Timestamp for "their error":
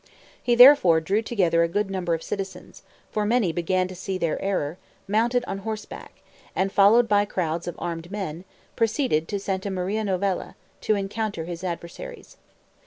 4.17-4.79